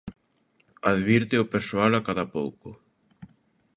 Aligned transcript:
Advírteo 0.91 1.39
o 1.43 1.49
persoal 1.53 1.91
a 1.99 2.05
cada 2.07 2.25
pouco. 2.35 2.69